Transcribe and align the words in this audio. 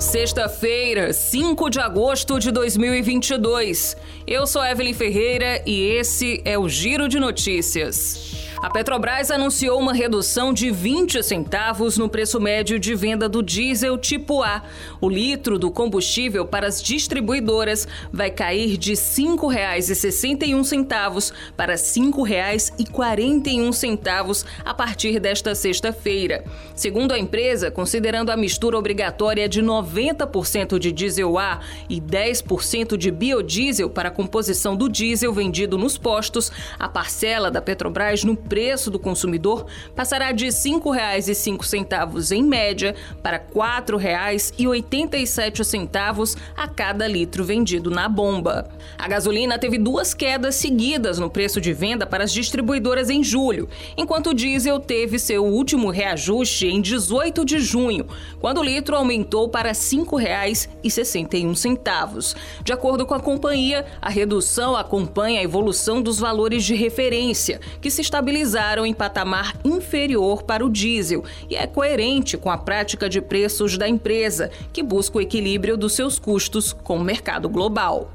Sexta-feira, 0.00 1.12
5 1.12 1.68
de 1.68 1.78
agosto 1.78 2.38
de 2.38 2.50
2022. 2.50 3.94
Eu 4.26 4.46
sou 4.46 4.64
Evelyn 4.64 4.94
Ferreira 4.94 5.62
e 5.66 5.90
esse 5.90 6.40
é 6.42 6.58
o 6.58 6.66
Giro 6.70 7.06
de 7.06 7.20
Notícias. 7.20 8.48
A 8.62 8.68
Petrobras 8.68 9.30
anunciou 9.30 9.80
uma 9.80 9.94
redução 9.94 10.52
de 10.52 10.70
20 10.70 11.22
centavos 11.22 11.96
no 11.96 12.10
preço 12.10 12.38
médio 12.38 12.78
de 12.78 12.94
venda 12.94 13.26
do 13.26 13.42
diesel 13.42 13.96
tipo 13.96 14.42
A. 14.42 14.62
O 15.00 15.08
litro 15.08 15.58
do 15.58 15.70
combustível 15.70 16.44
para 16.44 16.66
as 16.66 16.82
distribuidoras 16.82 17.88
vai 18.12 18.30
cair 18.30 18.76
de 18.76 18.90
R$ 18.90 18.96
5,61 18.96 21.32
para 21.56 21.72
R$ 21.72 21.78
5,41 21.78 24.44
a 24.62 24.74
partir 24.74 25.18
desta 25.18 25.54
sexta-feira. 25.54 26.44
Segundo 26.74 27.12
a 27.12 27.18
empresa, 27.18 27.70
considerando 27.70 28.28
a 28.28 28.36
mistura 28.36 28.76
obrigatória 28.76 29.48
de 29.48 29.62
90% 29.62 30.78
de 30.78 30.92
diesel 30.92 31.38
A 31.38 31.60
e 31.88 31.98
10% 31.98 32.98
de 32.98 33.10
biodiesel 33.10 33.88
para 33.88 34.10
a 34.10 34.12
composição 34.12 34.76
do 34.76 34.86
diesel 34.86 35.32
vendido 35.32 35.78
nos 35.78 35.96
postos, 35.96 36.52
a 36.78 36.90
parcela 36.90 37.50
da 37.50 37.62
Petrobras 37.62 38.22
no 38.22 38.36
preço 38.50 38.90
do 38.90 38.98
consumidor 38.98 39.64
passará 39.94 40.32
de 40.32 40.46
R$ 40.46 40.50
5,05 40.50 42.32
em 42.32 42.42
média 42.42 42.96
para 43.22 43.36
R$ 43.36 43.44
4,87 43.54 46.36
a 46.56 46.66
cada 46.66 47.06
litro 47.06 47.44
vendido 47.44 47.92
na 47.92 48.08
bomba. 48.08 48.68
A 48.98 49.06
gasolina 49.06 49.56
teve 49.56 49.78
duas 49.78 50.12
quedas 50.12 50.56
seguidas 50.56 51.20
no 51.20 51.30
preço 51.30 51.60
de 51.60 51.72
venda 51.72 52.04
para 52.04 52.24
as 52.24 52.32
distribuidoras 52.32 53.08
em 53.08 53.22
julho, 53.22 53.68
enquanto 53.96 54.30
o 54.30 54.34
diesel 54.34 54.80
teve 54.80 55.20
seu 55.20 55.46
último 55.46 55.88
reajuste 55.88 56.66
em 56.66 56.80
18 56.80 57.44
de 57.44 57.60
junho, 57.60 58.08
quando 58.40 58.58
o 58.58 58.64
litro 58.64 58.96
aumentou 58.96 59.48
para 59.48 59.68
R$ 59.68 59.74
5,61. 59.74 62.34
De 62.64 62.72
acordo 62.72 63.06
com 63.06 63.14
a 63.14 63.20
companhia, 63.20 63.86
a 64.02 64.10
redução 64.10 64.74
acompanha 64.74 65.38
a 65.38 65.44
evolução 65.44 66.02
dos 66.02 66.18
valores 66.18 66.64
de 66.64 66.74
referência, 66.74 67.60
que 67.80 67.92
se 67.92 68.00
estabilizaram 68.00 68.39
em 68.86 68.94
patamar 68.94 69.54
inferior 69.64 70.42
para 70.42 70.64
o 70.64 70.70
diesel 70.70 71.24
e 71.48 71.56
é 71.56 71.66
coerente 71.66 72.36
com 72.36 72.50
a 72.50 72.56
prática 72.56 73.08
de 73.08 73.20
preços 73.20 73.76
da 73.76 73.88
empresa, 73.88 74.50
que 74.72 74.82
busca 74.82 75.18
o 75.18 75.20
equilíbrio 75.20 75.76
dos 75.76 75.92
seus 75.92 76.18
custos 76.18 76.72
com 76.72 76.96
o 76.96 77.04
mercado 77.04 77.48
global. 77.48 78.10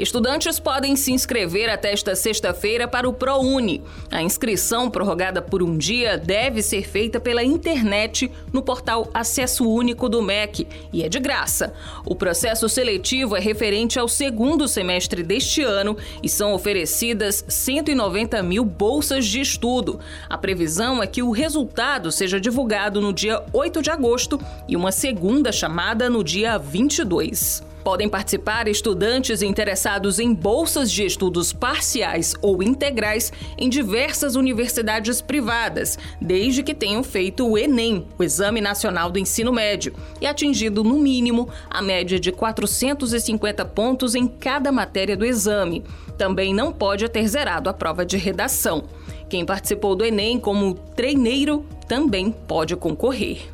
Estudantes 0.00 0.58
podem 0.58 0.96
se 0.96 1.12
inscrever 1.12 1.68
até 1.68 1.92
esta 1.92 2.16
sexta-feira 2.16 2.88
para 2.88 3.06
o 3.06 3.12
ProUni. 3.12 3.82
A 4.10 4.22
inscrição, 4.22 4.88
prorrogada 4.88 5.42
por 5.42 5.62
um 5.62 5.76
dia, 5.76 6.16
deve 6.16 6.62
ser 6.62 6.88
feita 6.88 7.20
pela 7.20 7.44
internet 7.44 8.32
no 8.50 8.62
portal 8.62 9.10
Acesso 9.12 9.68
Único 9.68 10.08
do 10.08 10.22
MEC 10.22 10.66
e 10.90 11.02
é 11.02 11.08
de 11.08 11.20
graça. 11.20 11.74
O 12.06 12.14
processo 12.14 12.66
seletivo 12.66 13.36
é 13.36 13.40
referente 13.40 13.98
ao 13.98 14.08
segundo 14.08 14.66
semestre 14.66 15.22
deste 15.22 15.62
ano 15.62 15.94
e 16.22 16.30
são 16.30 16.54
oferecidas 16.54 17.44
190 17.46 18.42
mil 18.42 18.64
bolsas 18.64 19.26
de 19.26 19.42
estudo. 19.42 20.00
A 20.30 20.38
previsão 20.38 21.02
é 21.02 21.06
que 21.06 21.22
o 21.22 21.30
resultado 21.30 22.10
seja 22.10 22.40
divulgado 22.40 23.02
no 23.02 23.12
dia 23.12 23.44
8 23.52 23.82
de 23.82 23.90
agosto 23.90 24.40
e 24.66 24.74
uma 24.76 24.92
segunda 24.92 25.52
chamada 25.52 26.08
no 26.08 26.24
dia 26.24 26.56
22. 26.56 27.68
Podem 27.82 28.08
participar 28.08 28.68
estudantes 28.68 29.40
interessados 29.40 30.18
em 30.18 30.34
bolsas 30.34 30.92
de 30.92 31.04
estudos 31.04 31.52
parciais 31.52 32.34
ou 32.42 32.62
integrais 32.62 33.32
em 33.56 33.70
diversas 33.70 34.36
universidades 34.36 35.22
privadas, 35.22 35.98
desde 36.20 36.62
que 36.62 36.74
tenham 36.74 37.02
feito 37.02 37.48
o 37.48 37.56
Enem, 37.56 38.06
o 38.18 38.22
Exame 38.22 38.60
Nacional 38.60 39.10
do 39.10 39.18
Ensino 39.18 39.52
Médio, 39.52 39.94
e 40.20 40.26
atingido, 40.26 40.84
no 40.84 40.98
mínimo, 40.98 41.48
a 41.70 41.80
média 41.80 42.20
de 42.20 42.30
450 42.30 43.64
pontos 43.64 44.14
em 44.14 44.28
cada 44.28 44.70
matéria 44.70 45.16
do 45.16 45.24
exame. 45.24 45.82
Também 46.18 46.52
não 46.52 46.72
pode 46.72 47.08
ter 47.08 47.26
zerado 47.26 47.70
a 47.70 47.72
prova 47.72 48.04
de 48.04 48.18
redação. 48.18 48.84
Quem 49.28 49.46
participou 49.46 49.94
do 49.94 50.04
Enem 50.04 50.38
como 50.38 50.74
treineiro 50.74 51.64
também 51.88 52.30
pode 52.30 52.76
concorrer. 52.76 53.48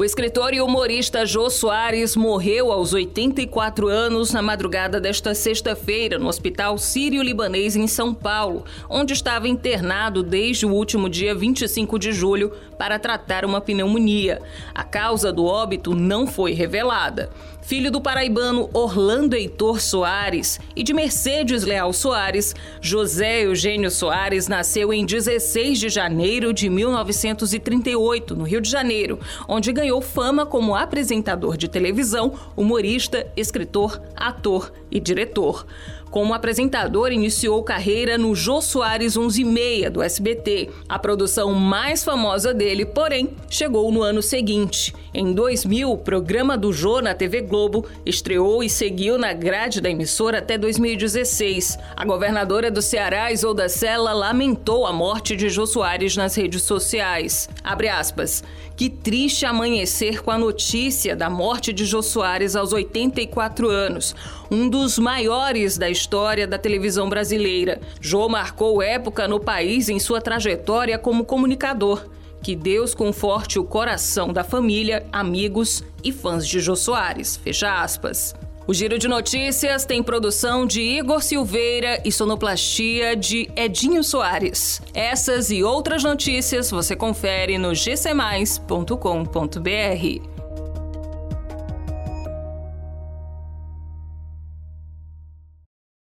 O 0.00 0.04
escritor 0.04 0.54
e 0.54 0.62
humorista 0.62 1.26
Jô 1.26 1.50
Soares 1.50 2.16
morreu 2.16 2.72
aos 2.72 2.94
84 2.94 3.86
anos 3.86 4.32
na 4.32 4.40
madrugada 4.40 4.98
desta 4.98 5.34
sexta-feira 5.34 6.18
no 6.18 6.26
Hospital 6.26 6.78
Sírio-Libanês 6.78 7.76
em 7.76 7.86
São 7.86 8.14
Paulo, 8.14 8.64
onde 8.88 9.12
estava 9.12 9.46
internado 9.46 10.22
desde 10.22 10.64
o 10.64 10.72
último 10.72 11.06
dia 11.06 11.34
25 11.34 11.98
de 11.98 12.12
julho 12.12 12.50
para 12.78 12.98
tratar 12.98 13.44
uma 13.44 13.60
pneumonia. 13.60 14.40
A 14.74 14.82
causa 14.82 15.30
do 15.30 15.44
óbito 15.44 15.94
não 15.94 16.26
foi 16.26 16.54
revelada 16.54 17.28
filho 17.70 17.90
do 17.90 18.00
paraibano 18.00 18.68
Orlando 18.72 19.36
Heitor 19.36 19.80
Soares 19.80 20.58
e 20.74 20.82
de 20.82 20.92
Mercedes 20.92 21.62
Leal 21.62 21.92
Soares, 21.92 22.52
José 22.80 23.44
Eugênio 23.44 23.90
Soares 23.92 24.48
nasceu 24.48 24.92
em 24.92 25.04
16 25.06 25.78
de 25.78 25.88
janeiro 25.88 26.52
de 26.52 26.68
1938, 26.68 28.34
no 28.34 28.42
Rio 28.44 28.60
de 28.60 28.68
Janeiro, 28.68 29.20
onde 29.46 29.72
ganhou 29.72 29.89
fama 29.98 30.44
como 30.44 30.76
apresentador 30.76 31.56
de 31.56 31.68
televisão, 31.68 32.34
humorista, 32.54 33.26
escritor, 33.34 33.98
ator 34.14 34.70
e 34.90 35.00
diretor. 35.00 35.64
Como 36.10 36.34
apresentador, 36.34 37.12
iniciou 37.12 37.62
carreira 37.62 38.18
no 38.18 38.34
Jô 38.34 38.60
Soares 38.60 39.16
11:30 39.16 39.90
do 39.90 40.02
SBT. 40.02 40.68
A 40.88 40.98
produção 40.98 41.54
mais 41.54 42.02
famosa 42.02 42.52
dele, 42.52 42.84
porém, 42.84 43.30
chegou 43.48 43.92
no 43.92 44.02
ano 44.02 44.20
seguinte. 44.20 44.92
Em 45.14 45.32
2000, 45.32 45.90
o 45.90 45.98
programa 45.98 46.56
do 46.56 46.72
Jô 46.72 47.00
na 47.00 47.14
TV 47.14 47.42
Globo 47.42 47.86
estreou 48.04 48.62
e 48.62 48.68
seguiu 48.68 49.18
na 49.18 49.32
grade 49.32 49.80
da 49.80 49.90
emissora 49.90 50.38
até 50.38 50.58
2016. 50.58 51.78
A 51.96 52.04
governadora 52.04 52.70
do 52.70 52.82
Ceará, 52.82 53.30
Isolda 53.30 53.68
Sela, 53.68 54.12
lamentou 54.12 54.86
a 54.86 54.92
morte 54.92 55.36
de 55.36 55.48
Jô 55.48 55.66
Soares 55.66 56.16
nas 56.16 56.34
redes 56.34 56.62
sociais. 56.62 57.48
Abre 57.62 57.88
aspas. 57.88 58.42
Que 58.76 58.88
triste 58.88 59.44
amanhecer 59.44 60.22
com 60.22 60.30
a 60.30 60.38
notícia 60.38 61.14
da 61.14 61.28
morte 61.28 61.70
de 61.70 61.84
Jô 61.84 62.00
Soares 62.02 62.56
aos 62.56 62.72
84 62.72 63.68
anos, 63.68 64.14
um 64.50 64.70
dos 64.70 64.98
maiores 64.98 65.76
da 65.76 65.90
história 66.00 66.46
da 66.46 66.58
televisão 66.58 67.08
brasileira. 67.08 67.80
Jô 68.00 68.28
marcou 68.28 68.82
época 68.82 69.28
no 69.28 69.38
país 69.38 69.88
em 69.88 69.98
sua 69.98 70.20
trajetória 70.20 70.98
como 70.98 71.24
comunicador. 71.24 72.08
Que 72.42 72.56
Deus 72.56 72.94
conforte 72.94 73.58
o 73.58 73.64
coração 73.64 74.32
da 74.32 74.42
família, 74.42 75.06
amigos 75.12 75.84
e 76.02 76.10
fãs 76.10 76.46
de 76.46 76.58
Jô 76.58 76.74
Soares. 76.74 77.36
Fecha 77.36 77.82
aspas. 77.82 78.34
O 78.66 78.72
Giro 78.72 78.98
de 78.98 79.08
Notícias 79.08 79.84
tem 79.84 80.02
produção 80.02 80.64
de 80.64 80.80
Igor 80.80 81.22
Silveira 81.22 82.00
e 82.04 82.10
sonoplastia 82.10 83.14
de 83.14 83.50
Edinho 83.54 84.02
Soares. 84.02 84.80
Essas 84.94 85.50
e 85.50 85.62
outras 85.62 86.02
notícias 86.02 86.70
você 86.70 86.96
confere 86.96 87.58
no 87.58 87.72
gcmais.com.br. 87.74 90.39